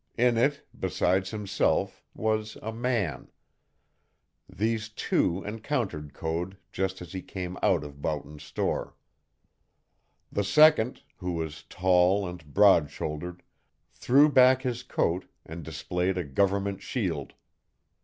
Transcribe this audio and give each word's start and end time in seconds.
In 0.17 0.35
it, 0.35 0.67
besides 0.75 1.29
himself, 1.29 2.03
was 2.15 2.57
a 2.63 2.73
man. 2.73 3.27
These 4.49 4.89
two 4.89 5.43
encountered 5.43 6.11
Code 6.11 6.57
just 6.71 7.03
as 7.03 7.13
he 7.13 7.21
came 7.21 7.55
out 7.61 7.83
of 7.83 8.01
Boughton's 8.01 8.41
store. 8.41 8.95
The 10.31 10.43
second, 10.43 11.03
who 11.17 11.33
was 11.33 11.65
tall 11.69 12.27
and 12.27 12.43
broad 12.51 12.89
shouldered, 12.89 13.43
threw 13.93 14.27
back 14.27 14.63
his 14.63 14.81
coat 14.81 15.25
and 15.45 15.61
displayed 15.61 16.17
a 16.17 16.23
government 16.23 16.81
shield. 16.81 17.33